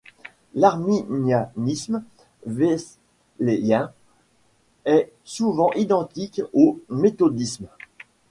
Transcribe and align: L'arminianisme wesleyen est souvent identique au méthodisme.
L'arminianisme 0.55 2.03
wesleyen 2.47 3.93
est 4.85 5.11
souvent 5.23 5.71
identique 5.73 6.41
au 6.53 6.79
méthodisme. 6.89 7.67